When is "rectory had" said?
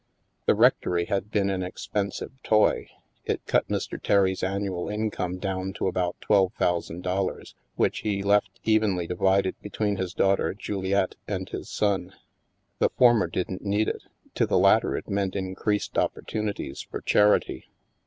0.55-1.29